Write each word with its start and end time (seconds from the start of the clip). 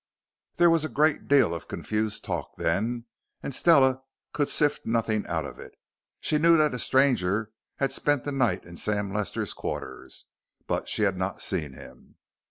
There 0.55 0.71
was 0.71 0.83
a 0.83 0.89
great 0.89 1.27
deal 1.27 1.53
of 1.53 1.67
confused 1.67 2.25
talk 2.25 2.55
then, 2.57 3.05
and 3.43 3.53
Stella 3.53 4.01
could 4.33 4.49
sift 4.49 4.83
nothing 4.83 5.27
out 5.27 5.45
of 5.45 5.59
it. 5.59 5.75
She 6.19 6.39
knew 6.39 6.57
that 6.57 6.73
a 6.73 6.79
stranger 6.79 7.51
had 7.75 7.93
spent 7.93 8.23
the 8.23 8.31
night 8.31 8.63
in 8.65 8.77
Sam 8.77 9.13
Lester's 9.13 9.53
quarters, 9.53 10.25
but 10.65 10.87
she 10.89 11.03
had 11.03 11.17
not 11.17 11.39
seen 11.43 11.73
him. 11.73 12.15